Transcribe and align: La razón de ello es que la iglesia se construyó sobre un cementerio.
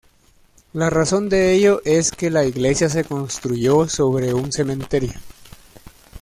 La 0.73 0.89
razón 0.89 1.29
de 1.29 1.53
ello 1.53 1.79
es 1.85 2.09
que 2.11 2.31
la 2.31 2.43
iglesia 2.43 2.89
se 2.89 3.03
construyó 3.03 3.87
sobre 3.87 4.33
un 4.33 4.51
cementerio. 4.51 5.13